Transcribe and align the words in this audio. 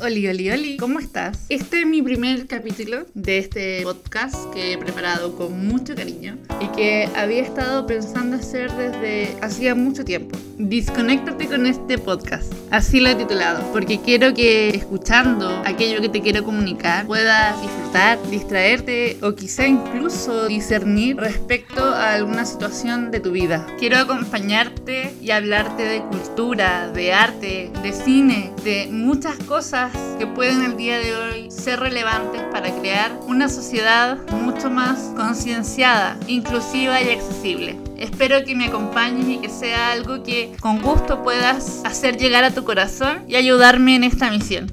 Oli, 0.00 0.28
oli, 0.28 0.48
oli, 0.50 0.76
¿cómo 0.76 1.00
estás? 1.00 1.46
Este 1.48 1.80
es 1.80 1.86
mi 1.86 2.02
primer 2.02 2.46
capítulo 2.46 3.06
de 3.14 3.38
este 3.38 3.82
podcast 3.82 4.48
que 4.52 4.72
he 4.72 4.78
preparado 4.78 5.34
con 5.34 5.66
mucho 5.66 5.96
cariño 5.96 6.36
y 6.60 6.68
que 6.68 7.08
había 7.16 7.42
estado 7.42 7.84
pensando 7.84 8.36
hacer 8.36 8.70
desde 8.74 9.36
hacía 9.42 9.74
mucho 9.74 10.04
tiempo. 10.04 10.38
Desconéctate 10.56 11.48
con 11.48 11.66
este 11.66 11.98
podcast, 11.98 12.52
así 12.70 13.00
lo 13.00 13.08
he 13.08 13.14
titulado, 13.14 13.62
porque 13.72 14.00
quiero 14.00 14.34
que 14.34 14.70
escuchando 14.70 15.62
aquello 15.64 16.00
que 16.00 16.08
te 16.08 16.20
quiero 16.20 16.44
comunicar 16.44 17.06
puedas 17.06 17.60
disfrutar, 17.60 18.18
distraerte 18.30 19.18
o 19.22 19.34
quizá 19.34 19.66
incluso 19.66 20.46
discernir 20.46 21.16
respecto 21.16 21.82
a 21.82 22.14
alguna 22.14 22.44
situación 22.44 23.10
de 23.10 23.20
tu 23.20 23.32
vida. 23.32 23.66
Quiero 23.78 23.98
acompañarte 23.98 25.14
y 25.20 25.30
hablarte 25.30 25.84
de 25.84 26.02
cultura, 26.02 26.88
de 26.88 27.12
arte, 27.12 27.70
de 27.82 27.92
cine, 27.92 28.52
de 28.64 28.88
muchas 28.90 29.36
cosas 29.44 29.92
que 30.18 30.26
pueden 30.26 30.62
el 30.62 30.76
día 30.76 30.98
de 30.98 31.14
hoy 31.14 31.50
ser 31.50 31.80
relevantes 31.80 32.42
para 32.52 32.70
crear 32.80 33.12
una 33.26 33.48
sociedad 33.48 34.18
mucho 34.32 34.70
más 34.70 35.12
concienciada, 35.16 36.16
inclusiva 36.26 37.00
y 37.00 37.10
accesible. 37.10 37.87
Espero 37.98 38.44
que 38.44 38.54
me 38.54 38.66
acompañes 38.66 39.28
y 39.28 39.38
que 39.38 39.48
sea 39.48 39.90
algo 39.90 40.22
que 40.22 40.52
con 40.60 40.80
gusto 40.80 41.22
puedas 41.24 41.82
hacer 41.84 42.16
llegar 42.16 42.44
a 42.44 42.54
tu 42.54 42.64
corazón 42.64 43.24
y 43.26 43.34
ayudarme 43.34 43.96
en 43.96 44.04
esta 44.04 44.30
misión. 44.30 44.72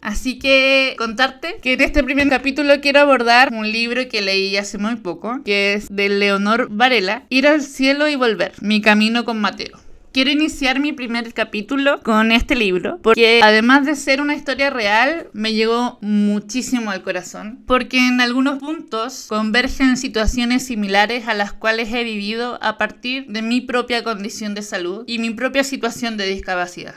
Así 0.00 0.38
que 0.38 0.96
contarte 0.98 1.60
que 1.62 1.74
en 1.74 1.82
este 1.82 2.02
primer 2.02 2.28
capítulo 2.28 2.80
quiero 2.80 3.00
abordar 3.00 3.50
un 3.52 3.70
libro 3.70 4.06
que 4.08 4.22
leí 4.22 4.56
hace 4.56 4.78
muy 4.78 4.96
poco, 4.96 5.42
que 5.44 5.74
es 5.74 5.86
de 5.88 6.08
Leonor 6.08 6.68
Varela, 6.70 7.24
Ir 7.28 7.46
al 7.46 7.62
cielo 7.62 8.08
y 8.08 8.16
volver, 8.16 8.52
mi 8.60 8.80
camino 8.80 9.24
con 9.24 9.40
Mateo. 9.40 9.83
Quiero 10.14 10.30
iniciar 10.30 10.78
mi 10.78 10.92
primer 10.92 11.34
capítulo 11.34 12.00
con 12.04 12.30
este 12.30 12.54
libro, 12.54 13.00
porque 13.02 13.40
además 13.42 13.84
de 13.84 13.96
ser 13.96 14.20
una 14.20 14.36
historia 14.36 14.70
real, 14.70 15.26
me 15.32 15.54
llegó 15.54 15.98
muchísimo 16.02 16.92
al 16.92 17.02
corazón, 17.02 17.64
porque 17.66 17.98
en 17.98 18.20
algunos 18.20 18.60
puntos 18.60 19.26
convergen 19.28 19.96
situaciones 19.96 20.66
similares 20.66 21.26
a 21.26 21.34
las 21.34 21.52
cuales 21.52 21.92
he 21.92 22.04
vivido 22.04 22.60
a 22.62 22.78
partir 22.78 23.26
de 23.26 23.42
mi 23.42 23.60
propia 23.60 24.04
condición 24.04 24.54
de 24.54 24.62
salud 24.62 25.02
y 25.08 25.18
mi 25.18 25.30
propia 25.30 25.64
situación 25.64 26.16
de 26.16 26.26
discapacidad. 26.28 26.94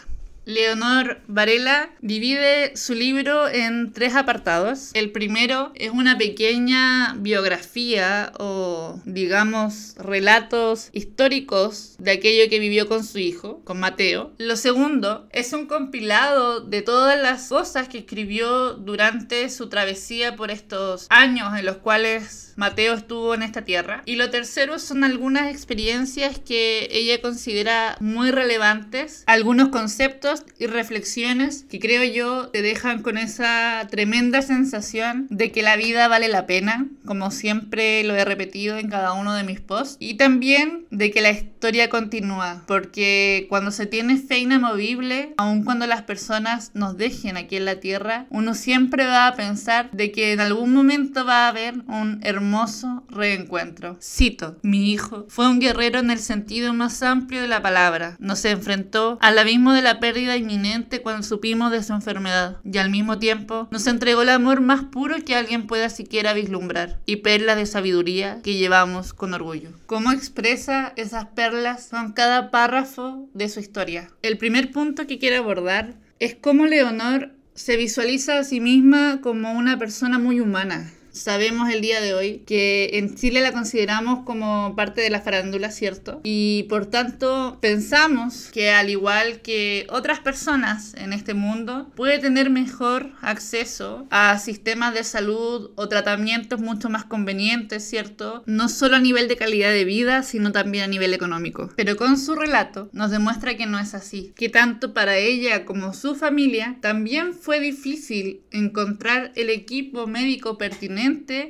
Leonor 0.47 1.19
Varela 1.27 1.89
divide 1.99 2.77
su 2.77 2.93
libro 2.93 3.49
en 3.49 3.91
tres 3.91 4.15
apartados. 4.15 4.91
El 4.93 5.11
primero 5.11 5.73
es 5.75 5.91
una 5.91 6.17
pequeña 6.17 7.15
biografía 7.19 8.31
o, 8.39 9.01
digamos, 9.03 9.95
relatos 9.97 10.89
históricos 10.93 11.95
de 11.99 12.11
aquello 12.11 12.49
que 12.49 12.59
vivió 12.59 12.87
con 12.87 13.03
su 13.03 13.19
hijo, 13.19 13.61
con 13.65 13.81
Mateo. 13.81 14.31
Lo 14.37 14.55
segundo 14.55 15.27
es 15.33 15.51
un 15.51 15.65
compilado 15.65 16.61
de 16.61 16.81
todas 16.81 17.21
las 17.21 17.49
cosas 17.49 17.89
que 17.89 17.97
escribió 17.97 18.71
durante 18.75 19.49
su 19.49 19.67
travesía 19.67 20.37
por 20.37 20.49
estos 20.49 21.07
años 21.09 21.59
en 21.59 21.65
los 21.65 21.75
cuales 21.75 22.53
Mateo 22.55 22.93
estuvo 22.93 23.35
en 23.35 23.43
esta 23.43 23.65
tierra. 23.65 24.01
Y 24.05 24.15
lo 24.15 24.29
tercero 24.29 24.79
son 24.79 25.03
algunas 25.03 25.51
experiencias 25.51 26.39
que 26.39 26.87
ella 26.89 27.21
considera 27.21 27.97
muy 27.99 28.31
relevantes, 28.31 29.25
algunos 29.27 29.67
conceptos 29.69 30.36
y 30.59 30.67
reflexiones 30.67 31.65
que 31.69 31.79
creo 31.79 32.03
yo 32.03 32.49
te 32.49 32.61
dejan 32.61 33.01
con 33.01 33.17
esa 33.17 33.87
tremenda 33.89 34.41
sensación 34.41 35.27
de 35.29 35.51
que 35.51 35.61
la 35.61 35.75
vida 35.75 36.07
vale 36.07 36.27
la 36.27 36.45
pena, 36.45 36.87
como 37.07 37.31
siempre 37.31 38.03
lo 38.03 38.15
he 38.15 38.23
repetido 38.23 38.77
en 38.77 38.89
cada 38.89 39.13
uno 39.13 39.33
de 39.33 39.43
mis 39.43 39.59
posts, 39.59 39.97
y 39.99 40.15
también 40.15 40.85
de 40.91 41.09
que 41.09 41.21
la 41.21 41.31
historia 41.31 41.89
continúa, 41.89 42.63
porque 42.67 43.47
cuando 43.49 43.71
se 43.71 43.87
tiene 43.87 44.17
fe 44.17 44.37
inamovible, 44.37 45.33
aun 45.37 45.63
cuando 45.63 45.87
las 45.87 46.03
personas 46.03 46.71
nos 46.75 46.97
dejen 46.97 47.37
aquí 47.37 47.55
en 47.55 47.65
la 47.65 47.79
tierra, 47.79 48.27
uno 48.29 48.53
siempre 48.53 49.05
va 49.05 49.27
a 49.27 49.35
pensar 49.35 49.89
de 49.91 50.11
que 50.11 50.33
en 50.33 50.41
algún 50.41 50.73
momento 50.73 51.25
va 51.25 51.45
a 51.45 51.49
haber 51.49 51.75
un 51.87 52.19
hermoso 52.21 53.03
reencuentro. 53.09 53.97
Cito, 54.01 54.57
mi 54.61 54.91
hijo 54.91 55.25
fue 55.29 55.47
un 55.47 55.59
guerrero 55.59 55.99
en 55.99 56.11
el 56.11 56.19
sentido 56.19 56.73
más 56.73 57.01
amplio 57.01 57.41
de 57.41 57.47
la 57.47 57.61
palabra, 57.61 58.17
nos 58.19 58.43
enfrentó 58.45 59.17
al 59.21 59.39
abismo 59.39 59.73
de 59.73 59.81
la 59.81 59.99
pérdida 59.99 60.37
inminente 60.37 61.01
cuando 61.01 61.23
supimos 61.23 61.71
de 61.71 61.83
su 61.83 61.93
enfermedad 61.93 62.57
y 62.63 62.77
al 62.77 62.89
mismo 62.89 63.17
tiempo 63.17 63.67
nos 63.71 63.87
entregó 63.87 64.21
el 64.21 64.29
amor 64.29 64.61
más 64.61 64.83
puro 64.83 65.15
que 65.23 65.35
alguien 65.35 65.67
pueda 65.67 65.89
siquiera 65.89 66.33
vislumbrar 66.33 66.96
y 67.05 67.17
perlas 67.17 67.57
de 67.57 67.65
sabiduría 67.65 68.39
que 68.43 68.55
llevamos 68.55 69.13
con 69.13 69.33
orgullo. 69.33 69.69
¿Cómo 69.85 70.11
expresa 70.11 70.93
esas 70.95 71.25
perlas 71.27 71.89
con 71.89 72.13
cada 72.13 72.51
párrafo 72.51 73.29
de 73.33 73.49
su 73.49 73.59
historia? 73.59 74.09
El 74.21 74.37
primer 74.37 74.71
punto 74.71 75.07
que 75.07 75.19
quiero 75.19 75.37
abordar 75.37 75.95
es 76.19 76.35
cómo 76.35 76.65
Leonor 76.65 77.31
se 77.53 77.75
visualiza 77.75 78.39
a 78.39 78.43
sí 78.43 78.59
misma 78.59 79.19
como 79.21 79.51
una 79.51 79.79
persona 79.79 80.19
muy 80.19 80.39
humana, 80.39 80.91
Sabemos 81.17 81.69
el 81.69 81.81
día 81.81 81.99
de 81.99 82.13
hoy 82.13 82.43
que 82.45 82.91
en 82.93 83.15
Chile 83.15 83.41
la 83.41 83.51
consideramos 83.51 84.23
como 84.23 84.75
parte 84.75 85.01
de 85.01 85.09
la 85.09 85.21
farándula, 85.21 85.71
¿cierto? 85.71 86.21
Y 86.23 86.63
por 86.69 86.85
tanto 86.85 87.57
pensamos 87.59 88.49
que 88.53 88.69
al 88.69 88.89
igual 88.89 89.41
que 89.41 89.87
otras 89.89 90.19
personas 90.19 90.93
en 90.95 91.13
este 91.13 91.33
mundo, 91.33 91.91
puede 91.95 92.19
tener 92.19 92.49
mejor 92.49 93.11
acceso 93.21 94.07
a 94.11 94.37
sistemas 94.37 94.93
de 94.93 95.03
salud 95.03 95.71
o 95.75 95.89
tratamientos 95.89 96.59
mucho 96.59 96.89
más 96.89 97.05
convenientes, 97.05 97.83
¿cierto? 97.83 98.43
No 98.45 98.69
solo 98.69 98.97
a 98.97 98.99
nivel 98.99 99.27
de 99.27 99.37
calidad 99.37 99.71
de 99.71 99.85
vida, 99.85 100.21
sino 100.21 100.51
también 100.51 100.83
a 100.83 100.87
nivel 100.87 101.13
económico. 101.13 101.71
Pero 101.75 101.95
con 101.95 102.17
su 102.17 102.35
relato 102.35 102.89
nos 102.93 103.11
demuestra 103.11 103.57
que 103.57 103.65
no 103.65 103.79
es 103.79 103.95
así, 103.95 104.33
que 104.35 104.49
tanto 104.49 104.93
para 104.93 105.17
ella 105.17 105.65
como 105.65 105.93
su 105.93 106.15
familia 106.15 106.77
también 106.81 107.33
fue 107.33 107.59
difícil 107.59 108.41
encontrar 108.51 109.31
el 109.35 109.49
equipo 109.49 110.05
médico 110.05 110.57
pertinente 110.57 111.06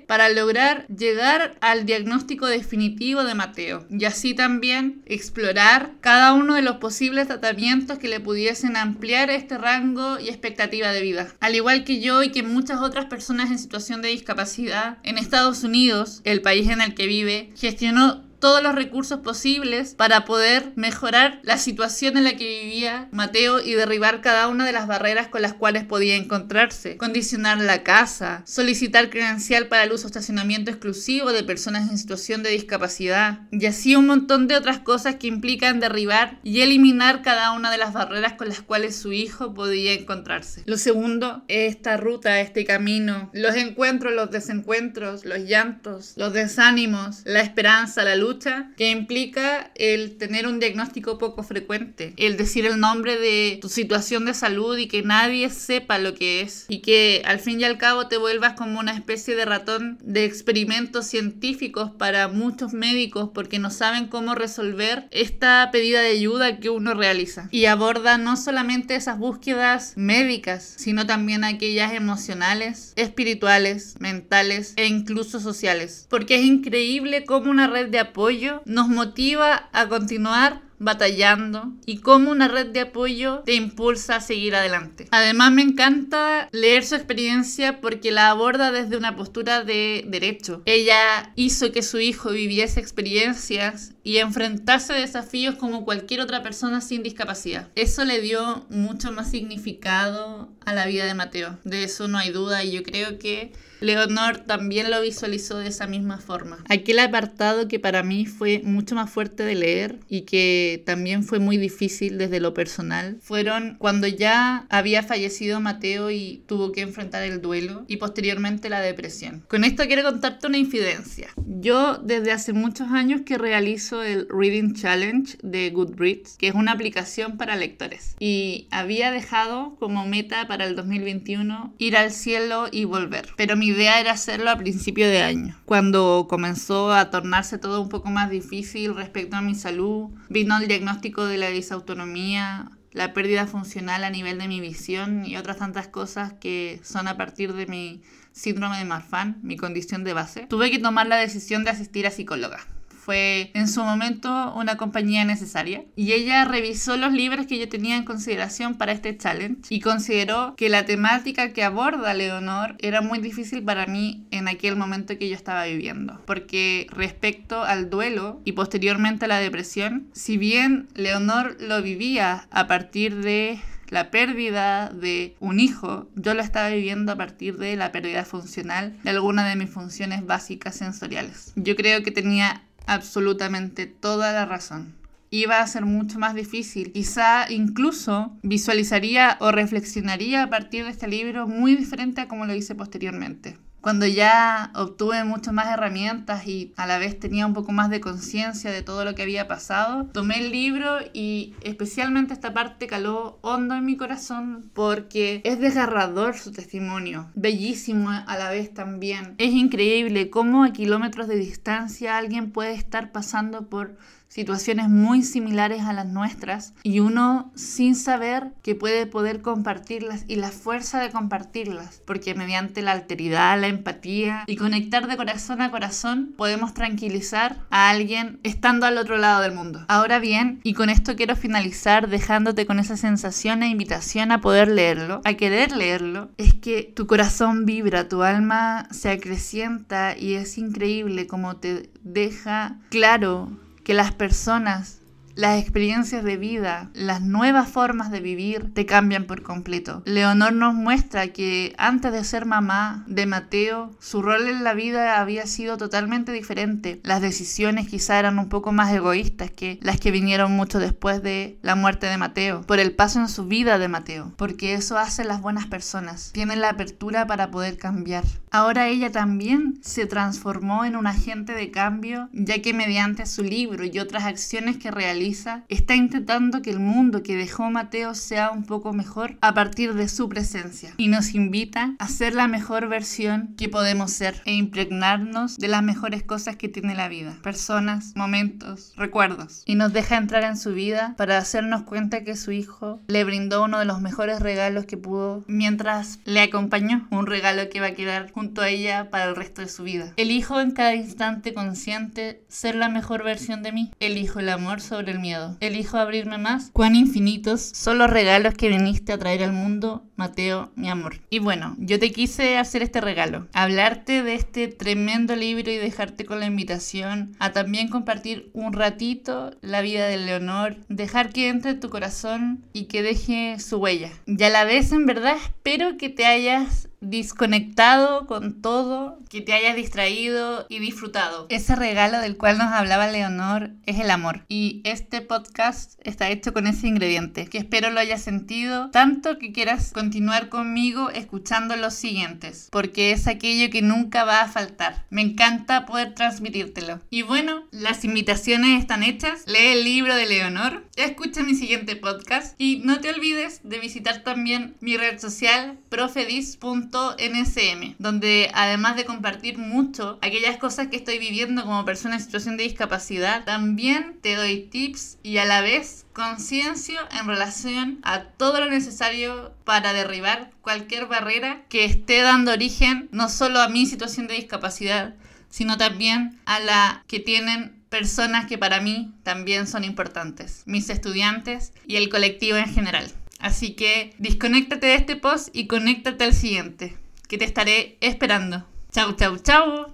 para 0.08 0.30
lograr 0.30 0.86
llegar 0.88 1.58
al 1.62 1.86
diagnóstico 1.86 2.46
definitivo 2.48 3.24
de 3.24 3.36
Mateo 3.36 3.86
y 3.90 4.06
así 4.06 4.34
también 4.34 5.02
explorar 5.06 5.94
cada 6.02 6.34
uno 6.34 6.56
de 6.56 6.62
los 6.62 6.78
posibles 6.78 7.28
tratamientos 7.28 7.98
que 7.98 8.08
le 8.08 8.20
pudiesen 8.20 8.78
ampliar 8.78 9.30
este 9.30 9.58
rango 9.58 10.20
y 10.20 10.30
expectativa 10.30 10.92
de 10.92 11.02
vida. 11.02 11.28
Al 11.40 11.56
igual 11.56 11.84
que 11.84 12.00
yo 12.00 12.24
y 12.24 12.32
que 12.32 12.44
muchas 12.44 12.82
otras 12.82 13.06
personas 13.06 13.52
en 13.52 13.60
situación 13.60 14.02
de 14.02 14.10
discapacidad, 14.10 14.98
en 15.04 15.18
Estados 15.18 15.64
Unidos, 15.64 16.22
el 16.24 16.42
país 16.42 16.70
en 16.70 16.82
el 16.82 16.94
que 16.94 17.08
vive, 17.08 17.52
gestionó 17.56 18.27
todos 18.40 18.62
los 18.62 18.76
recursos 18.76 19.20
posibles 19.20 19.96
para 19.96 20.26
poder 20.26 20.72
mejorar 20.76 21.40
la 21.44 21.58
situación 21.58 22.18
en 22.18 22.24
la 22.24 22.36
que 22.36 22.62
vivía 22.62 23.08
Mateo 23.12 23.60
y 23.60 23.74
derribar 23.74 24.22
cada 24.22 24.48
una 24.48 24.66
de 24.66 24.72
las 24.72 24.88
barreras 24.88 25.28
con 25.28 25.42
las 25.42 25.54
cuales 25.54 25.84
podía 25.84 26.16
encontrarse. 26.16 26.98
Condicionar 26.98 27.60
la 27.60 27.84
casa, 27.84 28.44
solicitar 28.46 29.10
credencial 29.10 29.68
para 29.68 29.84
el 29.84 29.92
uso 29.92 30.04
de 30.04 30.08
estacionamiento 30.10 30.72
exclusivo 30.72 31.32
de 31.32 31.44
personas 31.44 31.90
en 31.90 31.98
situación 31.98 32.44
de 32.44 32.52
discapacidad 32.52 33.42
y 33.52 33.66
así 33.66 33.96
un 33.96 34.08
montón 34.08 34.48
de 34.48 34.56
otras 34.56 34.80
cosas 34.80 35.16
que 35.16 35.28
implican 35.28 35.80
derribar 35.80 36.40
y 36.44 36.62
eliminar 36.62 37.22
cada 37.22 37.52
una 37.52 37.72
de 37.72 37.78
las 37.78 37.94
barreras 37.94 38.34
con 38.34 38.50
las 38.50 38.62
cuales 38.62 38.96
su 38.96 39.14
hijo 39.14 39.54
podía 39.54 39.94
encontrarse. 39.94 40.64
Lo 40.66 40.78
segundo, 40.78 41.44
esta 41.48 41.98
ruta, 41.98 42.40
este 42.40 42.66
camino, 42.66 43.30
los 43.34 43.56
encuentros, 43.56 44.14
los 44.14 44.32
desencuentros, 44.32 45.26
los 45.26 45.40
llantos, 45.40 46.14
los 46.16 46.34
desánimos, 46.34 47.22
la 47.26 47.42
esperanza, 47.42 48.04
la 48.04 48.16
luz 48.16 48.27
que 48.76 48.90
implica 48.90 49.72
el 49.76 50.18
tener 50.18 50.48
un 50.48 50.60
diagnóstico 50.60 51.18
poco 51.18 51.44
frecuente, 51.44 52.14
el 52.18 52.36
decir 52.36 52.66
el 52.66 52.80
nombre 52.80 53.18
de 53.18 53.58
tu 53.62 53.70
situación 53.70 54.26
de 54.26 54.34
salud 54.34 54.78
y 54.78 54.88
que 54.88 55.02
nadie 55.02 55.50
sepa 55.50 55.98
lo 55.98 56.14
que 56.14 56.42
es 56.42 56.66
y 56.68 56.80
que 56.80 57.22
al 57.26 57.40
fin 57.40 57.62
y 57.62 57.64
al 57.64 57.78
cabo 57.78 58.08
te 58.08 58.18
vuelvas 58.18 58.54
como 58.54 58.80
una 58.80 58.94
especie 58.94 59.36
de 59.36 59.46
ratón 59.46 59.98
de 60.02 60.26
experimentos 60.26 61.08
científicos 61.08 61.92
para 61.98 62.28
muchos 62.28 62.74
médicos 62.74 63.30
porque 63.34 63.60
no 63.60 63.70
saben 63.72 64.08
cómo 64.08 64.36
resolver 64.36 65.08
esta 65.12 65.70
pedida 65.72 66.02
de 66.02 66.10
ayuda 66.10 66.60
que 66.60 66.70
uno 66.70 66.94
realiza. 66.94 67.48
Y 67.52 67.66
aborda 67.66 68.18
no 68.18 68.36
solamente 68.36 68.96
esas 68.96 69.18
búsquedas 69.18 69.94
médicas, 69.96 70.76
sino 70.78 71.06
también 71.06 71.44
aquellas 71.44 71.94
emocionales, 71.94 72.94
espirituales, 72.96 73.96
mentales 74.00 74.74
e 74.76 74.88
incluso 74.88 75.40
sociales. 75.40 76.08
Porque 76.10 76.36
es 76.36 76.46
increíble 76.46 77.24
cómo 77.26 77.50
una 77.52 77.68
red 77.68 77.90
de 77.90 78.00
apoyo 78.00 78.17
nos 78.66 78.88
motiva 78.88 79.70
a 79.74 79.88
continuar 79.88 80.62
batallando 80.80 81.74
y 81.86 82.00
cómo 82.00 82.32
una 82.32 82.48
red 82.48 82.68
de 82.68 82.82
apoyo 82.82 83.40
te 83.46 83.54
impulsa 83.54 84.18
a 84.18 84.22
seguir 84.22 84.56
adelante. 84.56 85.08
Además 85.12 85.52
me 85.52 85.62
encanta 85.62 86.50
leer 86.52 86.84
su 86.84 86.96
experiencia 86.96 87.82
porque 87.82 88.12
la 88.12 88.30
aborda 88.30 88.72
desde 88.72 88.98
una 88.98 89.16
postura 89.16 89.64
de 89.64 90.06
derecho. 90.08 90.62
Ella 90.66 91.32
hizo 91.36 91.72
que 91.72 91.82
su 91.82 92.00
hijo 92.00 92.32
viviese 92.32 92.80
experiencias 92.80 93.94
y 94.08 94.20
enfrentarse 94.20 94.94
a 94.94 94.96
desafíos 94.96 95.56
como 95.56 95.84
cualquier 95.84 96.22
otra 96.22 96.42
persona 96.42 96.80
sin 96.80 97.04
discapacidad. 97.04 97.68
Eso 97.76 98.06
le 98.06 98.22
dio 98.22 98.66
mucho 98.70 99.12
más 99.12 99.30
significado 99.30 100.48
a 100.66 100.74
la 100.74 100.86
vida 100.86 101.04
de 101.04 101.14
Mateo. 101.14 101.60
De 101.66 101.84
eso 101.84 102.08
no 102.08 102.18
hay 102.18 102.30
duda 102.30 102.64
y 102.64 102.72
yo 102.72 102.84
creo 102.84 103.20
que 103.20 103.52
Leonor 103.80 104.38
también 104.38 104.90
lo 104.90 105.02
visualizó 105.02 105.58
de 105.58 105.68
esa 105.68 105.88
misma 105.88 106.20
forma. 106.20 106.64
Aquel 106.70 107.00
apartado 107.00 107.68
que 107.68 107.80
para 107.80 108.02
mí 108.02 108.26
fue 108.26 108.62
mucho 108.64 108.96
más 108.96 109.10
fuerte 109.10 109.44
de 109.44 109.56
leer 109.56 110.00
y 110.10 110.22
que 110.22 110.82
también 110.86 111.24
fue 111.24 111.40
muy 111.40 111.58
difícil 111.58 112.18
desde 112.18 112.40
lo 112.40 112.54
personal 112.54 113.18
fueron 113.22 113.76
cuando 113.78 114.08
ya 114.08 114.66
había 114.70 115.04
fallecido 115.04 115.60
Mateo 115.60 116.12
y 116.12 116.44
tuvo 116.48 116.72
que 116.72 116.82
enfrentar 116.82 117.24
el 117.24 117.42
duelo 117.42 117.84
y 117.88 117.98
posteriormente 117.98 118.70
la 118.70 118.82
depresión. 118.82 119.44
Con 119.48 119.64
esto 119.64 119.84
quiero 119.86 120.04
contarte 120.04 120.48
una 120.48 120.58
infidencia. 120.58 121.28
Yo 121.50 121.98
desde 121.98 122.34
hace 122.34 122.52
muchos 122.52 122.92
años 122.92 123.22
que 123.26 123.38
realizo 123.38 124.04
el 124.04 124.28
Reading 124.30 124.74
Challenge 124.74 125.38
de 125.42 125.70
Goodreads, 125.70 126.36
que 126.38 126.50
es 126.50 126.54
una 126.54 126.74
aplicación 126.74 127.38
para 127.38 127.56
lectores, 127.56 128.18
y 128.20 128.68
había 128.70 129.12
dejado 129.12 129.78
como 129.80 130.06
meta 130.06 130.46
para 130.50 130.66
el 130.66 130.76
2021 130.76 131.74
ir 131.78 131.96
al 131.96 132.12
cielo 132.12 132.68
y 132.70 132.84
volver. 132.84 133.30
Pero 133.38 133.56
mi 133.56 133.68
idea 133.68 134.02
era 134.02 134.12
hacerlo 134.12 134.50
a 134.50 134.58
principio 134.58 135.08
de 135.08 135.22
año, 135.22 135.58
cuando 135.64 136.28
comenzó 136.30 136.92
a 136.92 137.10
tornarse 137.12 137.58
todo 137.58 137.82
un 137.82 137.88
poco 137.88 138.10
más 138.10 138.30
difícil 138.30 138.94
respecto 138.94 139.38
a 139.38 139.42
mi 139.42 139.56
salud, 139.56 140.10
vino 140.28 140.58
el 140.58 140.68
diagnóstico 140.68 141.26
de 141.26 141.38
la 141.38 141.48
disautonomía, 141.48 142.72
la 142.98 143.14
pérdida 143.14 143.46
funcional 143.46 144.04
a 144.04 144.10
nivel 144.10 144.40
de 144.40 144.48
mi 144.48 144.60
visión 144.60 145.26
y 145.26 145.38
otras 145.38 145.58
tantas 145.58 145.88
cosas 145.88 146.34
que 146.34 146.82
son 146.84 147.08
a 147.08 147.16
partir 147.16 147.54
de 147.54 147.68
mi 147.68 148.02
síndrome 148.32 148.78
de 148.78 148.86
Marfan, 148.86 149.40
mi 149.44 149.56
condición 149.56 150.04
de 150.04 150.14
base, 150.14 150.48
tuve 150.48 150.72
que 150.72 150.80
tomar 150.80 151.08
la 151.08 151.18
decisión 151.18 151.64
de 151.64 151.70
asistir 151.70 152.08
a 152.08 152.12
psicóloga 152.12 152.60
fue 153.08 153.52
en 153.54 153.70
su 153.70 153.86
momento 153.86 154.54
una 154.58 154.76
compañía 154.76 155.24
necesaria 155.24 155.86
y 155.96 156.12
ella 156.12 156.44
revisó 156.44 156.98
los 156.98 157.14
libros 157.14 157.46
que 157.46 157.58
yo 157.58 157.70
tenía 157.70 157.96
en 157.96 158.04
consideración 158.04 158.76
para 158.76 158.92
este 158.92 159.18
challenge 159.18 159.62
y 159.70 159.80
consideró 159.80 160.58
que 160.58 160.68
la 160.68 160.84
temática 160.84 161.54
que 161.54 161.64
aborda 161.64 162.14
Leonor 162.14 162.76
era 162.80 163.00
muy 163.00 163.20
difícil 163.20 163.64
para 163.64 163.86
mí 163.86 164.28
en 164.32 164.50
aquel 164.50 164.76
momento 164.76 165.18
que 165.18 165.30
yo 165.30 165.36
estaba 165.36 165.64
viviendo 165.64 166.22
porque 166.26 166.88
respecto 166.90 167.64
al 167.64 167.90
duelo 167.90 168.42
y 168.44 168.52
posteriormente 168.52 169.24
a 169.24 169.30
la 169.30 169.40
depresión 169.40 170.10
si 170.12 170.36
bien 170.38 170.90
Leonor 170.94 171.56
lo 171.62 171.82
vivía 171.82 172.50
a 172.52 172.68
partir 172.68 173.16
de 173.22 173.58
la 173.90 174.12
pérdida 174.12 174.90
de 174.90 175.36
un 175.40 175.62
hijo, 175.62 176.10
yo 176.16 176.34
lo 176.34 176.42
estaba 176.42 176.70
viviendo 176.70 177.14
a 177.14 177.16
partir 177.16 177.58
de 177.58 177.76
la 177.76 177.92
pérdida 177.92 178.26
funcional 178.26 178.98
de 179.04 179.10
alguna 179.12 179.48
de 179.48 179.56
mis 179.56 179.70
funciones 179.70 180.26
básicas 180.26 180.76
sensoriales. 180.76 181.54
Yo 181.56 181.76
creo 181.76 182.04
que 182.04 182.12
tenía 182.12 182.64
absolutamente 182.88 183.86
toda 183.86 184.34
la 184.34 184.46
razón. 184.46 184.96
Iba 185.30 185.60
a 185.60 185.68
ser 185.68 185.86
mucho 185.86 186.20
más 186.20 186.34
difícil. 186.34 186.94
Quizá 186.94 187.52
incluso 187.52 188.38
visualizaría 188.44 189.38
o 189.40 189.52
reflexionaría 189.52 190.44
a 190.44 190.50
partir 190.50 190.86
de 190.86 190.92
este 190.92 191.08
libro 191.08 191.48
muy 191.48 191.76
diferente 191.76 192.22
a 192.22 192.28
como 192.28 192.46
lo 192.46 192.56
hice 192.56 192.76
posteriormente 192.76 193.58
cuando 193.88 194.06
ya 194.06 194.74
obtuve 194.76 195.24
muchas 195.24 195.54
más 195.54 195.68
herramientas 195.68 196.46
y 196.46 196.74
a 196.76 196.86
la 196.88 196.98
vez 196.98 197.18
tenía 197.18 197.46
un 197.46 197.54
poco 197.54 197.72
más 197.72 197.90
de 197.90 198.02
conciencia 198.02 198.70
de 198.70 198.82
todo 198.82 199.06
lo 199.06 199.16
que 199.16 199.22
había 199.22 199.48
pasado, 199.48 200.08
tomé 200.08 200.40
el 200.40 200.52
libro 200.52 200.98
y 201.14 201.56
especialmente 201.62 202.34
esta 202.34 202.54
parte 202.54 202.86
caló 202.86 203.40
hondo 203.42 203.76
en 203.76 203.86
mi 203.86 203.96
corazón 203.96 204.70
porque 204.74 205.40
es 205.46 205.62
desgarrador 205.62 206.38
su 206.38 206.52
testimonio, 206.52 207.32
bellísimo 207.34 208.10
a 208.10 208.38
la 208.38 208.50
vez 208.50 208.74
también. 208.74 209.36
Es 209.38 209.54
increíble 209.54 210.30
cómo 210.30 210.66
a 210.66 210.74
kilómetros 210.74 211.30
de 211.30 211.38
distancia 211.38 212.18
alguien 212.18 212.52
puede 212.52 212.74
estar 212.74 213.14
pasando 213.14 213.70
por 213.70 213.96
situaciones 214.28 214.90
muy 214.90 215.24
similares 215.24 215.82
a 215.84 215.94
las 215.94 216.06
nuestras 216.06 216.74
y 216.84 217.00
uno 217.00 217.52
sin 217.56 217.96
saber 217.96 218.54
que 218.62 218.76
puede 218.76 219.06
poder 219.06 219.42
compartirlas 219.42 220.26
y 220.28 220.36
la 220.36 220.52
fuerza 220.52 221.02
de 221.02 221.12
compartirlas, 221.12 222.02
porque 222.06 222.36
mediante 222.36 222.82
la 222.82 222.92
alteridad, 222.92 223.60
la 223.60 223.68
empatía 223.68 224.44
y 224.48 224.56
conectar 224.56 225.08
de 225.08 225.18
corazón 225.18 225.62
a 225.62 225.72
corazón 225.72 226.34
podemos 226.38 226.74
tranquilizar 226.74 227.58
a 227.70 227.90
alguien 227.90 228.40
estando 228.44 228.86
al 228.86 228.98
otro 228.98 229.18
lado 229.18 229.42
del 229.42 229.54
mundo. 229.54 229.86
Ahora 229.88 230.20
bien, 230.20 230.60
y 230.64 230.74
con 230.74 230.90
esto 230.90 231.16
quiero 231.16 231.36
finalizar 231.36 232.10
dejándote 232.10 232.66
con 232.66 232.80
esa 232.80 232.98
sensación 232.98 233.64
e 233.64 233.70
invitación 233.70 234.32
a 234.32 234.42
poder 234.42 234.68
leerlo, 234.68 235.22
a 235.24 235.34
querer 235.34 235.72
leerlo, 235.72 236.30
es 236.38 236.54
que 236.54 236.84
tu 236.96 237.08
corazón 237.08 237.66
vibra, 237.66 238.08
tu 238.08 238.24
alma 238.24 238.88
se 238.92 239.10
acrecienta 239.10 240.18
y 240.18 240.36
es 240.36 240.58
increíble 240.58 241.28
como 241.28 241.58
te 241.58 241.90
deja 242.04 242.78
claro 242.90 243.52
que 243.88 243.94
las 243.94 244.12
personas 244.12 244.97
las 245.38 245.62
experiencias 245.62 246.24
de 246.24 246.36
vida, 246.36 246.90
las 246.96 247.22
nuevas 247.22 247.70
formas 247.70 248.10
de 248.10 248.22
vivir 248.22 248.74
te 248.74 248.88
cambian 248.88 249.26
por 249.26 249.44
completo. 249.44 250.02
Leonor 250.06 250.52
nos 250.52 250.74
muestra 250.74 251.28
que 251.28 251.76
antes 251.78 252.12
de 252.12 252.24
ser 252.24 252.48
mamá 252.48 253.06
de 253.08 253.28
Mateo, 253.28 253.92
su 254.00 254.24
rol 254.24 254.48
en 254.48 254.64
la 254.64 254.74
vida 254.74 255.22
había 255.22 255.46
sido 255.46 255.78
totalmente 255.78 256.32
diferente. 256.32 257.00
Las 257.04 257.22
decisiones 257.22 257.88
quizá 257.88 258.18
eran 258.18 258.40
un 258.40 258.50
poco 258.50 258.72
más 258.72 258.92
egoístas 258.92 259.52
que 259.52 259.78
las 259.84 260.00
que 260.00 260.10
vinieron 260.10 260.54
mucho 260.54 260.80
después 260.80 261.22
de 261.22 261.60
la 261.62 261.76
muerte 261.76 262.08
de 262.08 262.18
Mateo, 262.18 262.64
por 262.64 262.80
el 262.80 262.96
paso 262.96 263.20
en 263.20 263.30
su 263.30 263.46
vida 263.46 263.78
de 263.78 263.90
Mateo, 263.90 264.34
porque 264.38 264.74
eso 264.74 264.98
hace 264.98 265.24
las 265.24 265.40
buenas 265.40 265.68
personas, 265.68 266.32
tienen 266.34 266.62
la 266.62 266.70
apertura 266.70 267.28
para 267.28 267.52
poder 267.52 267.78
cambiar. 267.78 268.24
Ahora 268.50 268.88
ella 268.88 269.12
también 269.12 269.78
se 269.84 270.08
transformó 270.08 270.84
en 270.84 270.96
un 270.96 271.06
agente 271.06 271.54
de 271.54 271.70
cambio, 271.70 272.28
ya 272.34 272.60
que 272.60 272.74
mediante 272.74 273.28
su 273.28 273.44
libro 273.44 273.84
y 273.86 274.00
otras 274.00 274.24
acciones 274.24 274.78
que 274.78 274.90
realiza, 274.90 275.27
está 275.68 275.96
intentando 275.96 276.62
que 276.62 276.70
el 276.70 276.80
mundo 276.80 277.22
que 277.22 277.36
dejó 277.36 277.70
Mateo 277.70 278.16
sea 278.16 278.52
un 278.52 278.64
poco 278.64 278.94
mejor 278.94 279.38
a 279.42 279.54
partir 279.54 279.94
de 279.94 280.08
su 280.08 280.30
presencia. 280.30 280.94
Y 280.98 281.10
nos 281.10 281.34
invita 281.34 281.96
a 282.00 282.08
ser 282.08 282.34
la 282.34 282.48
mejor 282.48 282.88
versión 282.88 283.54
que 283.58 283.68
podemos 283.68 284.12
ser 284.12 284.42
e 284.46 284.54
impregnarnos 284.54 285.58
de 285.58 285.68
las 285.68 285.84
mejores 285.84 286.24
cosas 286.24 286.56
que 286.56 286.70
tiene 286.70 286.96
la 286.96 287.10
vida, 287.10 287.38
personas, 287.44 288.14
momentos, 288.16 288.94
recuerdos. 288.96 289.64
Y 289.66 289.76
nos 289.76 289.92
deja 289.92 290.18
entrar 290.18 290.44
en 290.44 290.58
su 290.58 290.74
vida 290.74 291.16
para 291.18 291.38
hacernos 291.38 291.84
cuenta 291.84 292.24
que 292.24 292.36
su 292.36 292.52
hijo 292.52 293.02
le 293.08 293.24
brindó 293.24 293.64
uno 293.64 293.80
de 293.80 293.86
los 293.86 294.02
mejores 294.02 294.40
regalos 294.40 294.86
que 294.86 294.98
pudo 294.98 295.44
mientras 295.48 296.20
le 296.26 296.42
acompañó, 296.42 297.08
un 297.12 297.26
regalo 297.26 297.70
que 297.70 297.80
va 297.80 297.88
a 297.88 297.94
quedar 297.94 298.32
junto 298.32 298.62
a 298.62 298.70
ella 298.70 299.10
para 299.10 299.26
el 299.26 299.36
resto 299.36 299.62
de 299.62 299.68
su 299.68 299.84
vida. 299.84 300.14
Elijo 300.18 300.62
en 300.62 300.72
cada 300.72 300.96
instante 300.96 301.54
consciente 301.54 302.44
ser 302.48 302.76
la 302.76 302.90
mejor 302.90 303.24
versión 303.24 303.64
de 303.64 303.72
mí, 303.72 303.92
elijo 304.00 304.40
el 304.40 304.50
amor 304.50 304.82
sobre 304.82 305.12
el 305.12 305.17
miedo. 305.18 305.58
Elijo 305.60 305.98
abrirme 305.98 306.38
más. 306.38 306.70
Cuán 306.74 306.96
infinitos 306.96 307.62
son 307.62 307.98
los 307.98 308.10
regalos 308.10 308.54
que 308.54 308.70
viniste 308.70 309.14
a 309.14 309.18
traer 309.18 309.44
al 309.44 309.54
mundo, 309.54 310.04
Mateo, 310.16 310.72
mi 310.76 310.90
amor. 310.90 311.20
Y 311.30 311.40
bueno, 311.40 311.76
yo 311.80 312.00
te 312.00 312.12
quise 312.12 312.58
hacer 312.58 312.82
este 312.82 313.02
regalo. 313.02 313.48
Hablarte 313.54 314.24
de 314.24 314.36
este 314.36 314.68
tremendo 314.68 315.36
libro 315.36 315.72
y 315.72 315.78
dejarte 315.78 316.26
con 316.26 316.40
la 316.40 316.46
invitación 316.46 317.36
a 317.40 317.52
también 317.52 317.90
compartir 317.90 318.50
un 318.54 318.74
ratito 318.74 319.52
la 319.62 319.82
vida 319.82 320.08
de 320.08 320.18
Leonor. 320.18 320.78
Dejar 320.90 321.30
que 321.30 321.50
entre 321.50 321.72
en 321.72 321.80
tu 321.80 321.90
corazón 321.90 322.64
y 322.74 322.86
que 322.86 323.02
deje 323.02 323.60
su 323.60 323.78
huella. 323.78 324.12
Ya 324.26 324.50
la 324.50 324.64
ves 324.64 324.92
en 324.92 325.06
verdad, 325.06 325.36
espero 325.36 325.98
que 325.98 326.10
te 326.10 326.26
hayas 326.26 326.90
desconectado 327.02 328.26
con 328.26 328.62
todo, 328.62 329.20
que 329.30 329.42
te 329.42 329.54
hayas 329.54 329.76
distraído 329.76 330.66
y 330.70 330.80
disfrutado. 330.80 331.46
Ese 331.50 331.76
regalo 331.76 332.20
del 332.20 332.38
cual 332.38 332.58
nos 332.58 332.72
hablaba 332.72 333.08
Leonor 333.08 333.72
es 333.86 334.00
el 334.00 334.10
amor. 334.10 334.46
Y 334.48 334.82
este 334.84 335.22
podcast 335.22 336.00
está 336.04 336.30
hecho 336.30 336.54
con 336.54 336.68
ese 336.68 336.88
ingrediente, 336.88 337.48
que 337.48 337.58
espero 337.58 337.92
lo 337.92 338.00
hayas 338.00 338.22
sentido 338.22 338.90
tanto 338.92 339.38
que 339.38 339.52
quieras 339.52 339.92
continuar 339.94 340.50
conmigo 340.50 341.10
escuchando 341.10 341.76
los 341.76 341.94
siguientes, 341.94 342.70
porque 342.72 343.12
es 343.12 343.28
aquello 343.28 343.70
que 343.70 343.82
nunca 343.82 344.24
va 344.24 344.42
a 344.42 344.48
faltar. 344.48 345.06
Me 345.10 345.22
encanta 345.22 345.86
poder 345.86 346.16
transmitírtelo. 346.16 347.00
Y 347.10 347.22
bueno, 347.22 347.64
las 347.72 348.06
invitaciones 348.06 348.80
están 348.80 349.04
hechas. 349.04 349.44
Lee 349.46 349.74
el 349.74 349.84
libro 349.84 350.16
de 350.16 350.26
Leonor, 350.26 350.88
escucha 350.96 351.44
mi 351.44 351.54
siguiente 351.54 351.96
podcast 351.96 352.60
y 352.60 352.82
no 352.84 353.00
te 353.00 353.10
olvides 353.10 353.62
de 353.64 353.80
visitar 353.80 354.24
también 354.24 354.76
mi 354.80 354.98
red 354.98 355.20
social 355.20 355.78
profedis.com 355.90 356.87
NSM, 356.92 357.96
donde 358.00 358.50
además 358.54 358.96
de 358.96 359.06
compartir 359.06 359.58
mucho 359.58 360.18
aquellas 360.22 360.58
cosas 360.58 360.88
que 360.88 360.98
estoy 360.98 361.20
viviendo 361.20 361.64
como 361.64 361.86
persona 361.86 362.16
en 362.16 362.22
situación 362.22 362.58
de 362.58 362.64
discapacidad, 362.64 363.44
también 363.46 364.18
te 364.22 364.36
doy 364.36 364.64
tips 364.64 365.18
y 365.24 365.38
a 365.38 365.46
la 365.46 365.62
vez 365.62 366.06
conciencia 366.14 367.00
en 367.20 367.28
relación 367.28 368.00
a 368.04 368.24
todo 368.24 368.60
lo 368.60 368.70
necesario 368.70 369.54
para 369.64 369.94
derribar 369.94 370.52
cualquier 370.62 371.08
barrera 371.08 371.64
que 371.70 371.86
esté 371.86 372.22
dando 372.22 372.52
origen 372.52 373.10
no 373.12 373.30
solo 373.30 373.62
a 373.62 373.70
mi 373.70 373.86
situación 373.86 374.28
de 374.28 374.36
discapacidad, 374.36 375.16
sino 375.50 375.78
también 375.78 376.40
a 376.46 376.60
la 376.60 377.04
que 377.08 377.20
tienen 377.20 377.78
personas 377.90 378.48
que 378.48 378.58
para 378.58 378.82
mí 378.82 379.14
también 379.24 379.68
son 379.68 379.84
importantes, 379.84 380.64
mis 380.66 380.90
estudiantes 380.90 381.74
y 381.86 381.96
el 381.96 382.10
colectivo 382.10 382.58
en 382.58 382.74
general. 382.74 383.12
Así 383.40 383.74
que 383.74 384.14
desconéctate 384.18 384.88
de 384.88 384.96
este 384.96 385.16
post 385.16 385.50
y 385.54 385.68
conéctate 385.68 386.24
al 386.24 386.34
siguiente, 386.34 386.98
que 387.28 387.38
te 387.38 387.46
estaré 387.46 387.98
esperando. 388.02 388.66
Chau, 388.92 389.16
chau, 389.16 389.38
chau. 389.38 389.94